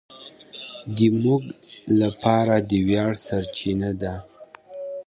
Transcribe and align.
دی 0.95 1.07
زموږ 1.15 1.41
لپاره 2.01 2.55
د 2.69 2.71
ویاړ 2.87 3.11
سرچینه 3.27 3.89
ده. 4.01 4.13